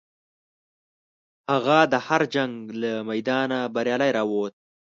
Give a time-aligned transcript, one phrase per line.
[1.51, 4.53] هغه د هر جنګ له میدانه بریالی راووت.